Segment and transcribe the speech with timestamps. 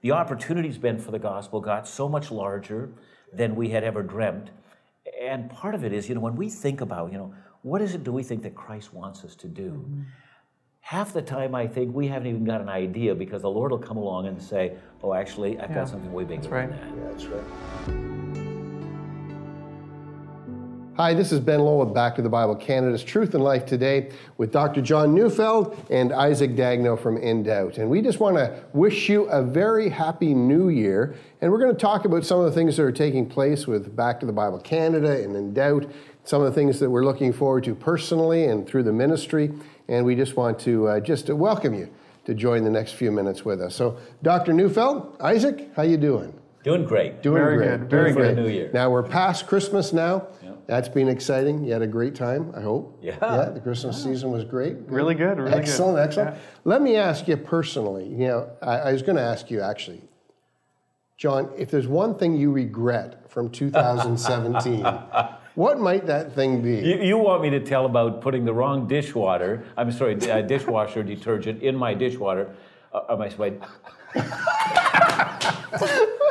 [0.00, 2.90] the opportunities been for the gospel got so much larger
[3.32, 4.50] than we had ever dreamt.
[5.20, 7.94] And part of it is, you know, when we think about, you know, what is
[7.94, 9.70] it do we think that Christ wants us to do?
[9.70, 10.02] Mm-hmm.
[10.80, 13.78] Half the time, I think we haven't even got an idea because the Lord will
[13.78, 15.74] come along and say, "Oh, actually, I've yeah.
[15.74, 16.70] got something way bigger right.
[16.70, 18.17] than that." Yeah, that's right.
[20.98, 24.10] Hi, this is Ben Lowell with Back to the Bible Canada's Truth and Life today
[24.36, 24.82] with Dr.
[24.82, 27.78] John Neufeld and Isaac Dagneau from In Doubt.
[27.78, 31.14] And we just want to wish you a very happy new year.
[31.40, 33.94] And we're going to talk about some of the things that are taking place with
[33.94, 35.88] Back to the Bible Canada and In Doubt,
[36.24, 39.52] some of the things that we're looking forward to personally and through the ministry.
[39.86, 41.88] And we just want to uh, just welcome you
[42.24, 43.76] to join the next few minutes with us.
[43.76, 44.52] So, Dr.
[44.52, 46.34] Neufeld, Isaac, how you doing?
[46.68, 47.22] Doing great.
[47.22, 47.78] Doing very great.
[47.80, 47.90] good.
[47.90, 48.36] Very good.
[48.36, 48.70] New Year.
[48.74, 50.28] Now we're past Christmas now.
[50.66, 51.64] That's been exciting.
[51.64, 52.98] You had a great time, I hope.
[53.02, 53.16] Yeah.
[53.22, 54.12] Yeah, the Christmas yeah.
[54.12, 54.86] season was great.
[54.86, 54.94] Good.
[54.94, 56.02] Really good, really excellent, good.
[56.02, 56.34] Excellent, excellent.
[56.34, 56.40] Yeah.
[56.64, 60.02] Let me ask you personally, you know, I, I was going to ask you actually,
[61.16, 64.84] John, if there's one thing you regret from 2017,
[65.54, 66.86] what might that thing be?
[66.86, 71.02] You, you, want me to tell about putting the wrong dishwater, I'm sorry, uh, dishwasher
[71.02, 72.54] detergent in my dishwater.
[72.92, 73.62] Uh, am I supposed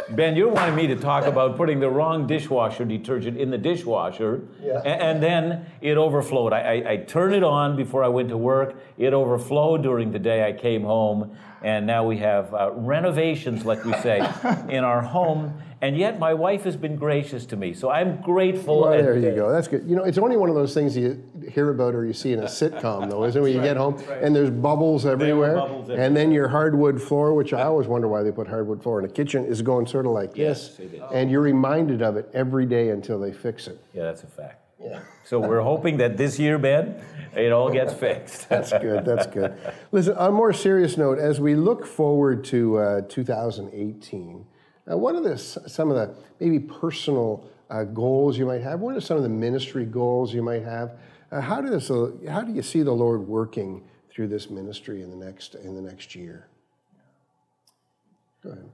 [0.09, 4.41] Ben, you wanted me to talk about putting the wrong dishwasher detergent in the dishwasher,
[4.61, 4.79] yeah.
[4.85, 6.53] and, and, then it overflowed.
[6.53, 8.75] I, I, I, turned it on before I went to work.
[8.97, 13.83] It overflowed during the day I came home, and now we have uh, renovations, like
[13.83, 14.19] we say,
[14.69, 15.61] in our home.
[15.79, 18.81] And yet, my wife has been gracious to me, so I'm grateful.
[18.81, 19.51] Well, there you go.
[19.51, 19.87] That's good.
[19.87, 22.39] You know, it's only one of those things you hear about or you see in
[22.39, 23.43] a sitcom, though, isn't it?
[23.43, 24.23] When you right, get home right.
[24.23, 28.07] and there's bubbles everywhere, bubbles everywhere, and then your hardwood floor, which I always wonder
[28.07, 31.01] why they put hardwood floor in a kitchen, is going sort of like yes, this,
[31.13, 33.79] and you're reminded of it every day until they fix it.
[33.93, 34.63] Yeah, that's a fact.
[34.79, 35.01] Yeah.
[35.25, 36.99] So we're hoping that this year, Ben,
[37.35, 38.49] it all gets fixed.
[38.49, 39.05] that's good.
[39.05, 39.55] That's good.
[39.91, 44.45] Listen, on a more serious note, as we look forward to uh, 2018.
[44.89, 48.79] Uh, what are the, some of the maybe personal uh, goals you might have?
[48.79, 50.97] What are some of the ministry goals you might have?
[51.31, 55.09] Uh, how, does, uh, how do you see the Lord working through this ministry in
[55.09, 56.47] the next, in the next year?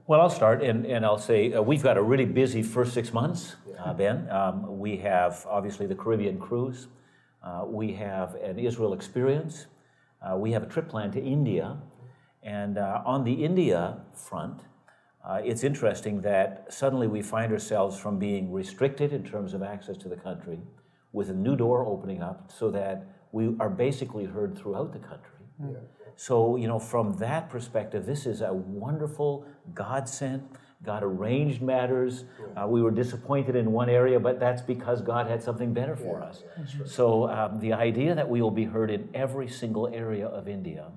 [0.06, 3.12] Well, I'll start and, and I'll say uh, we've got a really busy first six
[3.12, 4.30] months, uh, Ben.
[4.30, 6.86] Um, we have obviously the Caribbean cruise,
[7.42, 9.66] uh, we have an Israel experience,
[10.22, 11.76] uh, we have a trip planned to India.
[12.42, 14.60] And uh, on the India front,
[15.26, 19.96] uh, it's interesting that suddenly we find ourselves from being restricted in terms of access
[19.96, 20.60] to the country
[21.12, 25.30] with a new door opening up so that we are basically heard throughout the country.
[25.60, 25.78] Yeah.
[26.16, 30.42] So, you know, from that perspective, this is a wonderful God sent,
[30.84, 32.24] God arranged matters.
[32.56, 36.20] Uh, we were disappointed in one area, but that's because God had something better for
[36.20, 36.44] yeah, us.
[36.58, 40.46] Yeah, so, um, the idea that we will be heard in every single area of
[40.46, 40.88] India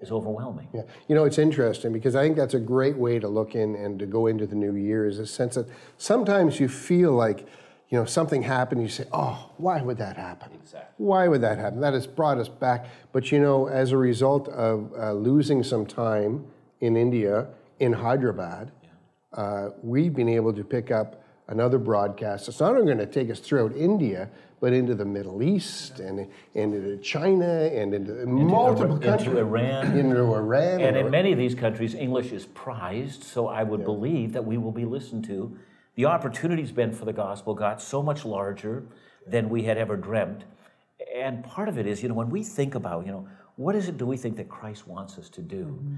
[0.00, 0.68] is overwhelming.
[0.72, 3.74] Yeah, you know, it's interesting because I think that's a great way to look in
[3.76, 5.66] and to go into the new year is a sense that
[5.98, 7.46] sometimes you feel like,
[7.88, 10.50] you know, something happened, you say, oh, why would that happen?
[10.54, 11.04] Exactly.
[11.04, 11.80] Why would that happen?
[11.80, 12.86] That has brought us back.
[13.12, 16.44] But, you know, as a result of uh, losing some time
[16.80, 17.46] in India,
[17.78, 18.90] in Hyderabad, yeah.
[19.38, 22.48] uh, we've been able to pick up another broadcast.
[22.48, 24.28] It's not only going to take us throughout India,
[24.60, 26.20] but into the Middle East and,
[26.54, 29.28] and into China and into, into multiple countries.
[29.28, 29.98] Into Iran.
[29.98, 30.80] Into Iran.
[30.80, 33.86] And in many of these countries, English is prized, so I would yeah.
[33.86, 35.56] believe that we will be listened to.
[35.96, 38.84] The opportunities been for the gospel got so much larger
[39.26, 40.44] than we had ever dreamt.
[41.14, 43.88] And part of it is, you know, when we think about, you know, what is
[43.88, 45.64] it do we think that Christ wants us to do?
[45.64, 45.96] Mm-hmm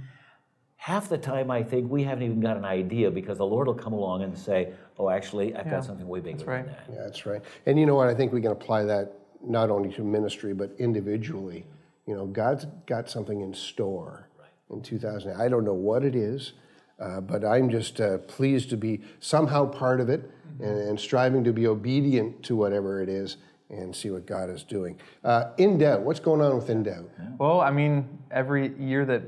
[0.76, 3.74] half the time I think we haven't even got an idea because the Lord will
[3.74, 6.64] come along and say, "Oh, actually, I've yeah, got something way bigger right.
[6.64, 7.42] than that." Yeah, that's right.
[7.66, 8.08] And you know what?
[8.08, 11.66] I think we can apply that not only to ministry but individually.
[12.06, 14.48] You know, God's got something in store right.
[14.70, 15.40] in 2000.
[15.40, 16.52] I don't know what it is,
[17.00, 20.64] uh, but I'm just uh, pleased to be somehow part of it mm-hmm.
[20.64, 23.38] and, and, striving to be obedient to whatever it is
[23.70, 24.98] and see what God is doing.
[25.24, 27.10] Uh, in doubt, what's going on with in doubt?
[27.38, 29.22] Well, I mean, every year that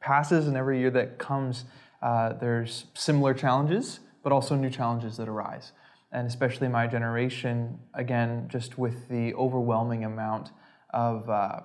[0.00, 1.64] passes and every year that comes,
[2.02, 5.72] uh, there's similar challenges, but also new challenges that arise.
[6.12, 10.50] And especially my generation, again, just with the overwhelming amount
[10.90, 11.60] of uh,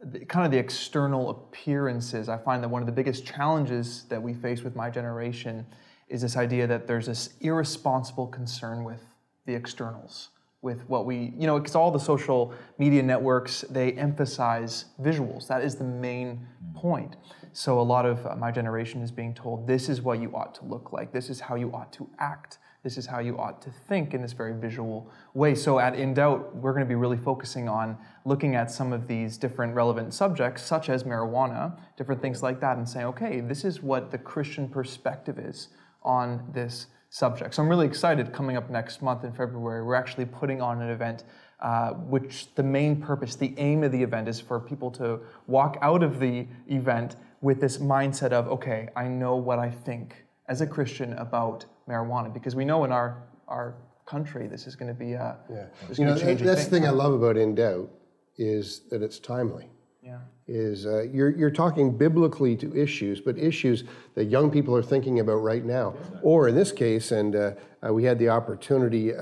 [0.00, 4.20] the, kind of the external appearances, I find that one of the biggest challenges that
[4.20, 5.66] we face with my generation
[6.08, 9.02] is this idea that there's this irresponsible concern with
[9.46, 14.86] the externals with what we, you know, because all the social media networks, they emphasize
[15.00, 15.46] visuals.
[15.46, 17.16] That is the main point.
[17.52, 20.54] So a lot of uh, my generation is being told this is what you ought
[20.56, 23.60] to look like, this is how you ought to act, this is how you ought
[23.62, 25.54] to think in this very visual way.
[25.54, 29.08] So at In Doubt, we're going to be really focusing on looking at some of
[29.08, 33.64] these different relevant subjects, such as marijuana, different things like that, and saying, okay, this
[33.64, 35.68] is what the Christian perspective is
[36.02, 37.54] on this subject.
[37.54, 39.82] So I'm really excited coming up next month in February.
[39.82, 41.24] We're actually putting on an event
[41.60, 45.76] uh, which the main purpose, the aim of the event is for people to walk
[45.82, 50.60] out of the event with this mindset of, okay, I know what I think as
[50.60, 53.74] a Christian about marijuana, because we know in our, our
[54.06, 55.66] country this is going to be a, Yeah.
[55.96, 57.90] You know, going to change that's the thing I love about In Doubt
[58.36, 59.68] is that it's timely.
[60.02, 60.18] Yeah.
[60.46, 63.84] Is uh, you're, you're talking biblically to issues, but issues
[64.14, 65.94] that young people are thinking about right now.
[66.22, 67.52] Or in this case, and uh,
[67.86, 69.12] uh, we had the opportunity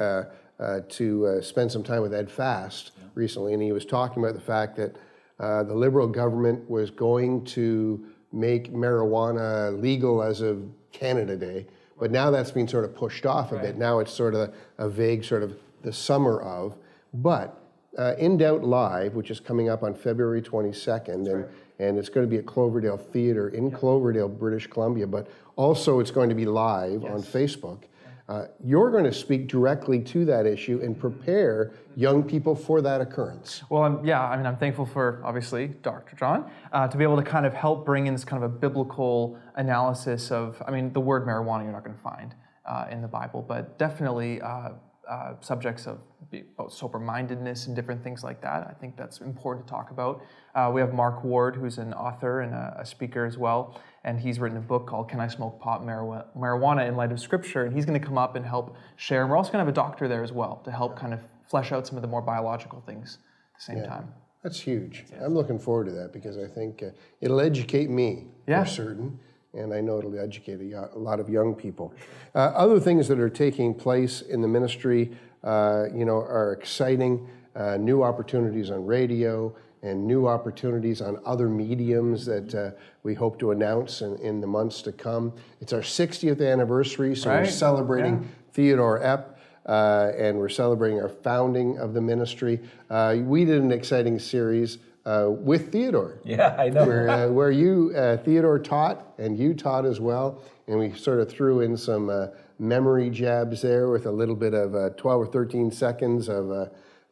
[0.58, 4.34] uh, to uh, spend some time with Ed Fast recently, and he was talking about
[4.34, 4.96] the fact that
[5.38, 10.62] uh, the Liberal government was going to make marijuana legal as of
[10.92, 11.66] Canada Day,
[11.98, 13.76] but now that's been sort of pushed off a bit.
[13.76, 16.74] Now it's sort of a vague sort of the summer of.
[17.14, 17.58] But
[17.96, 21.46] uh, In Doubt Live, which is coming up on February 22nd, and,
[21.78, 26.10] and it's going to be at Cloverdale Theatre in Cloverdale, British Columbia, but also it's
[26.10, 27.84] going to be live on Facebook.
[28.28, 33.00] Uh, you're going to speak directly to that issue and prepare young people for that
[33.00, 33.62] occurrence.
[33.70, 36.16] Well, I'm, yeah, I mean, I'm thankful for obviously Dr.
[36.16, 38.52] John uh, to be able to kind of help bring in this kind of a
[38.52, 42.34] biblical analysis of, I mean, the word marijuana you're not going to find
[42.64, 44.70] uh, in the Bible, but definitely uh,
[45.08, 46.00] uh, subjects of
[46.54, 48.66] about sober mindedness and different things like that.
[48.68, 50.22] I think that's important to talk about.
[50.54, 54.20] Uh, we have Mark Ward, who's an author and a, a, speaker as well, and
[54.20, 57.64] he's written a book called Can I Smoke Pot Marijuana in Light of Scripture?
[57.64, 59.20] And he's going to come up and help share.
[59.22, 61.20] And we're also going to have a doctor there as well to help kind of
[61.50, 63.18] flesh out some of the more biological things
[63.52, 63.86] at the same Yeah.
[63.88, 64.14] time.
[64.44, 65.04] That's huge.
[65.20, 68.62] I'm looking forward to that because I think uh, it'll educate me Yeah.
[68.62, 69.18] for certain,
[69.52, 71.92] and I know it'll educate a, a lot of young people.
[72.32, 75.10] Uh, other things that are taking place in the ministry,
[75.42, 77.28] uh, you know, are exciting.
[77.56, 79.52] Uh, new opportunities on radio
[79.86, 82.70] and new opportunities on other mediums that uh,
[83.02, 85.32] we hope to announce in, in the months to come.
[85.60, 87.48] It's our 60th anniversary, so we're Right.
[87.50, 89.36] celebrating Theodore Epp
[89.66, 92.60] uh, and we're celebrating our founding of the ministry.
[92.90, 96.84] Uh, we did an exciting series uh, with Theodore, Yeah, I know.
[96.84, 100.42] where, uh, where you, uh, Theodore, taught and you taught as well.
[100.66, 102.28] And we sort of threw in some uh,
[102.58, 106.66] memory jabs there with a little bit of uh, 12 or 13 seconds of, uh,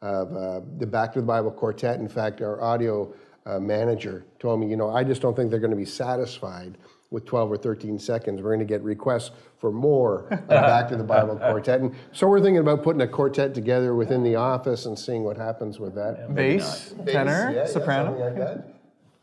[0.05, 1.99] of uh, the Back to the Bible Quartet.
[1.99, 3.13] In fact, our audio
[3.45, 6.77] uh, manager told me, you know, I just don't think they're going to be satisfied
[7.09, 8.41] with 12 or 13 seconds.
[8.41, 11.81] We're going to get requests for more of Back to the Bible Quartet.
[11.81, 15.37] And so we're thinking about putting a quartet together within the office and seeing what
[15.37, 16.33] happens with that.
[16.35, 18.17] Bass, tenor, Yeah, yeah, soprano.
[18.17, 18.65] something like.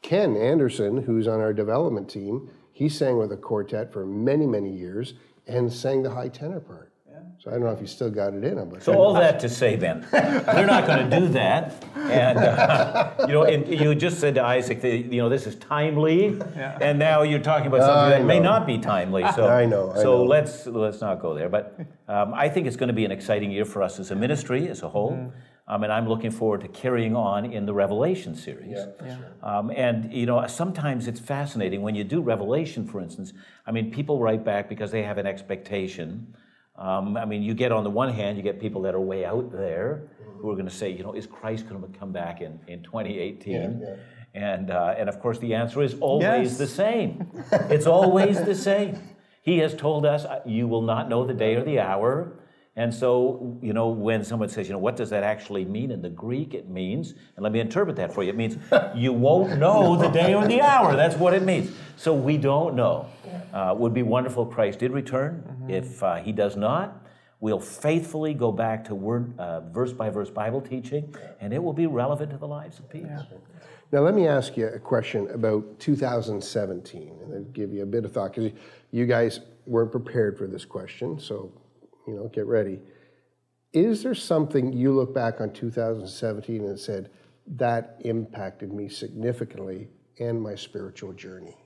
[0.02, 4.72] Ken Anderson, who's on our development team, he sang with a quartet for many, many
[4.76, 5.14] years
[5.46, 6.91] and sang the high tenor part.
[7.42, 9.40] So I don't know if you still got it in him, but So all that
[9.40, 11.74] to say, then, we're not going to do that.
[11.96, 15.56] And uh, you know, and you just said to Isaac, that, you know, this is
[15.56, 19.24] timely, and now you're talking about something I that may not be timely.
[19.34, 20.24] So I know, I so know.
[20.24, 21.48] let's let's not go there.
[21.48, 24.14] But um, I think it's going to be an exciting year for us as a
[24.14, 25.32] ministry as a whole.
[25.66, 28.76] Um, and I'm looking forward to carrying on in the Revelation series.
[28.76, 33.32] Yeah, Um, and you know, sometimes it's fascinating when you do Revelation, for instance.
[33.66, 36.34] I mean, people write back because they have an expectation.
[36.82, 39.24] Um, I mean, you get on the one hand, you get people that are way
[39.24, 40.08] out there
[40.40, 42.82] who are going to say, you know, is Christ going to come back in, in
[42.82, 43.86] 2018?
[44.34, 46.58] And, uh, and of course, the answer is always Yes.
[46.58, 47.30] the same.
[47.70, 48.98] it's always the same.
[49.42, 52.32] He has told us, uh, you will not know the day or the hour.
[52.74, 56.02] And so, you know, when someone says, you know, what does that actually mean in
[56.02, 56.54] the Greek?
[56.54, 58.56] It means, and let me interpret that for you, it means
[58.96, 60.96] you won't know the day or the hour.
[60.96, 61.70] That's what it means.
[61.96, 63.06] So we don't know.
[63.52, 65.66] Uh, would be wonderful if Christ did return.
[65.68, 67.06] If uh, he does not,
[67.40, 71.72] we'll faithfully go back to word, uh, verse by verse Bible teaching, and it will
[71.72, 73.10] be relevant to the lives of people.
[73.92, 78.06] Now, let me ask you a question about 2017, and I'll give you a bit
[78.06, 78.52] of thought because
[78.90, 81.52] you guys weren't prepared for this question, so
[82.06, 82.80] you know, get ready.
[83.72, 87.10] Is there something you look back on 2017 and said
[87.46, 91.61] that impacted me significantly and my spiritual journey?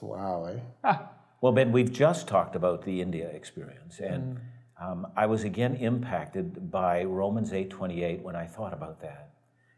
[0.00, 0.92] Wow, eh?
[1.40, 4.40] Well, Ben, we've just talked about the India experience, and
[4.80, 9.30] um, I was again impacted by Romans 8:28 when I thought about that.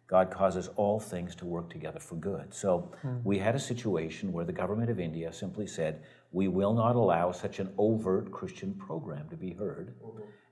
[0.06, 2.52] God causes all things to work together for good.
[2.52, 2.90] So
[3.22, 7.30] we had a situation where the government of India simply said, "We will not allow
[7.32, 9.94] such an overt Christian program to be heard."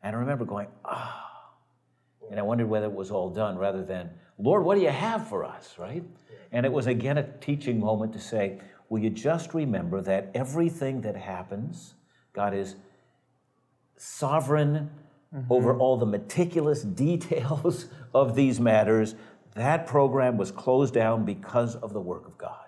[0.03, 1.25] And I remember going, "Ah."
[2.31, 5.27] And I wondered whether it was all done rather than, Lord, what do you have
[5.29, 6.05] for us, right?
[6.53, 11.03] And it was again a teaching moment to say, will you just remember that everything
[11.03, 11.95] that happens,
[12.33, 12.77] God is
[13.97, 14.91] sovereign
[15.35, 15.53] mm-hmm.
[15.53, 19.15] over all the meticulous details of these matters.
[19.55, 22.67] That program was closed down because of the work of God,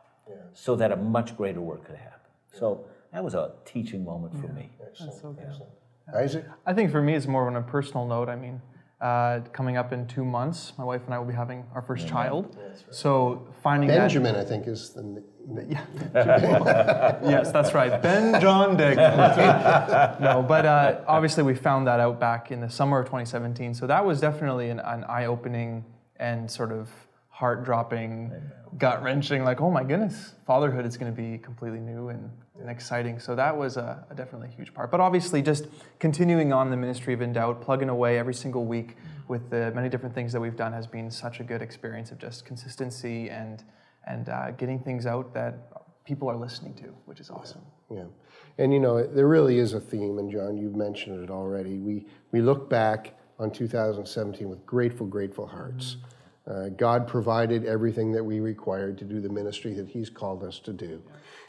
[0.52, 2.30] so that a much greater work could happen.
[2.52, 4.70] So that was a teaching moment for me.
[4.80, 5.00] That's
[5.48, 5.70] Excellent.
[6.14, 6.44] Isaac?
[6.66, 8.28] I think for me, it's more on a personal note.
[8.28, 8.60] I mean,
[9.00, 12.06] uh, coming up in two months, my wife and I will be having our first
[12.06, 12.56] child.
[12.90, 15.00] So finding Benjamin, I think, is the.
[15.00, 15.24] n-
[16.12, 17.20] that.
[17.24, 18.00] Yes, that's right.
[18.02, 18.96] Ben John Dick.
[18.96, 23.74] no, but uh, obviously we found that out back in the summer of 2017.
[23.74, 25.84] So that was definitely an, an eye-opening
[26.16, 26.88] and sort of
[27.28, 28.32] heart-dropping,
[28.76, 29.44] gut-wrenching.
[29.44, 32.30] Like, oh my goodness, fatherhood is going to be completely new and,
[32.60, 33.18] and exciting.
[33.18, 34.90] So that was a, a definitely a huge part.
[34.90, 35.66] But obviously, just
[35.98, 38.96] continuing on the ministry of In Doubt, plugging away every single week
[39.28, 42.18] with the many different things that we've done has been such a good experience of
[42.18, 43.64] just consistency and
[44.06, 45.70] and uh, getting things out that
[46.04, 47.62] people are listening to, which is awesome.
[47.90, 48.04] Yeah.
[48.58, 51.78] And you know, there really is a theme, and John, you've mentioned it already.
[51.78, 55.96] We, we look back on 2017 with grateful, grateful hearts.
[56.46, 60.58] Uh, God provided everything that we required to do the ministry that He's called us
[60.60, 61.02] to do.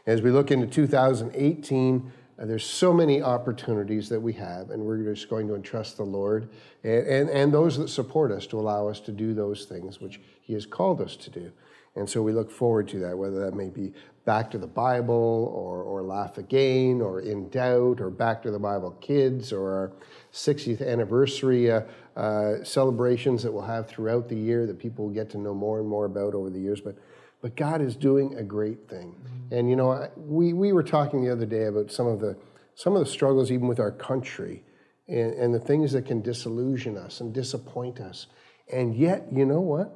[0.06, 4.98] As we look into 2018, uh, there's so many opportunities that we have, and we're
[4.98, 6.48] just going to entrust the Lord
[6.82, 10.20] and, and, and those that support us to allow us to do those things which
[10.40, 11.52] He has called us to do.
[11.94, 13.92] And so we look forward to that, whether that may be
[14.24, 18.58] back to the Bible or, or Laugh Again or In Doubt or Back to the
[18.58, 19.92] Bible Kids or our
[20.32, 21.82] 60th anniversary uh,
[22.16, 25.80] uh, celebrations that we'll have throughout the year that people will get to know more
[25.80, 26.80] and more about over the years.
[26.80, 26.96] But,
[27.42, 29.14] but God is doing a great thing.
[29.14, 29.54] Mm-hmm.
[29.54, 32.38] And you know, I- we, we were talking the other day about some of the,
[32.74, 34.62] some of the struggles even with our country
[35.08, 38.28] and, and the things that can disillusion us and disappoint us.
[38.72, 39.92] And yet, you know what?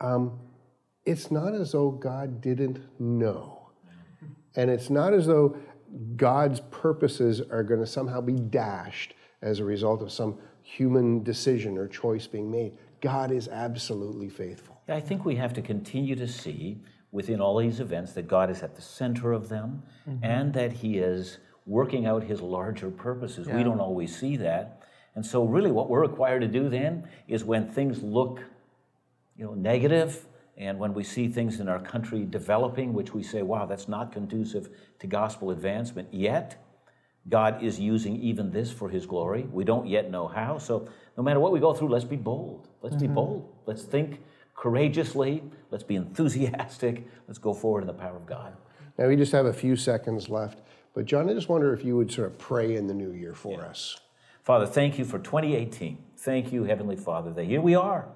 [0.00, 0.38] Um,
[1.06, 3.56] it's not as though God didn't know.
[4.56, 5.56] And it's not as though
[6.16, 11.78] God's purposes are going to somehow be dashed as a result of some human decision
[11.78, 12.72] or choice being made.
[13.00, 14.79] God is absolutely faithful.
[14.90, 16.78] I think we have to continue to see
[17.12, 20.24] within all these events that God is at the center of them mm-hmm.
[20.24, 23.48] and that He is working out His larger purposes.
[23.48, 24.82] We don't always see that.
[25.14, 28.40] And so, really, what we're required to do then is when things look
[29.36, 33.42] you know, negative, and when we see things in our country developing, which we say,
[33.42, 34.68] wow, that's not conducive
[34.98, 36.62] to gospel advancement, yet
[37.28, 39.42] God is using even this for His glory.
[39.50, 40.58] We don't yet know how.
[40.58, 42.68] So, no matter what we go through, let's be bold.
[42.82, 43.14] Let's be mm-hmm.
[43.14, 43.52] bold.
[43.66, 44.20] Let's think
[44.60, 45.42] courageously.
[45.70, 47.08] Let's be enthusiastic.
[47.26, 48.52] Let's go forward in the power of God.
[48.98, 50.60] Now, we just have a few seconds left.
[50.94, 53.34] But, John, I just wonder if you would sort of pray in the new year
[53.34, 53.98] for us.
[54.42, 55.96] Father, thank you for 2018.
[56.18, 58.08] Thank you, Heavenly Father, that here we are.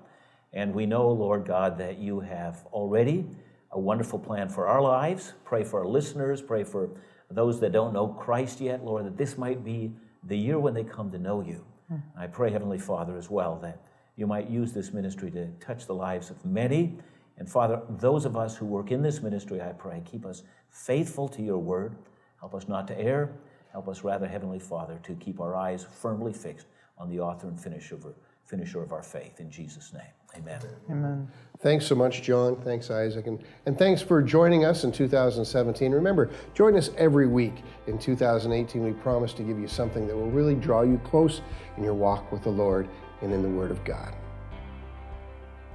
[0.52, 3.24] And we know, Lord God, that you have already
[3.70, 5.32] a wonderful plan for our lives.
[5.44, 6.42] Pray for our listeners.
[6.42, 6.90] Pray for
[7.30, 10.84] those that don't know Christ yet, Lord, that this might be the year when they
[10.84, 11.64] come to know you.
[11.88, 11.96] Hmm.
[12.16, 13.80] I pray, Heavenly Father, as well, that
[14.16, 16.96] you might use this ministry to touch the lives of many.
[17.38, 21.28] And Father, those of us who work in this ministry, I pray, keep us faithful
[21.30, 21.96] to your word.
[22.38, 23.32] Help us not to err.
[23.72, 26.66] Help us rather, Heavenly Father, to keep our eyes firmly fixed
[26.96, 28.06] on the author and finisher of,
[28.44, 29.40] finisher of our faith.
[29.40, 30.02] In Jesus' name,
[30.36, 30.60] amen.
[30.88, 31.28] Amen.
[31.58, 32.54] Thanks so much, John.
[32.62, 33.26] Thanks, Isaac.
[33.26, 35.90] And, and thanks for joining us in 2017.
[35.90, 38.84] Remember, join us every week in 2018.
[38.84, 41.40] We promise to give you something that will really draw you close
[41.76, 42.88] in your walk with the Lord
[43.24, 44.14] and in the Word of God.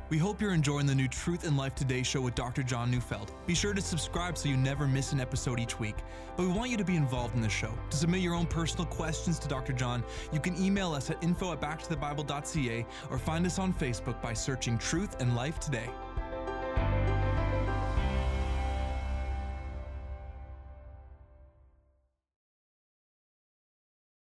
[0.10, 2.63] We hope you're enjoying the new Truth and Life Today show with Dr.
[2.63, 3.32] John Neufeld.
[3.46, 5.98] Be sure to subscribe so you never miss an episode each week.
[6.36, 7.72] But we want you to be involved in the show.
[7.91, 9.72] To submit your own personal questions to Dr.
[9.72, 10.03] John,
[10.34, 14.79] you can email us at info at backtothebible.ca or find us on Facebook by searching
[14.79, 15.91] Truth and Life Today.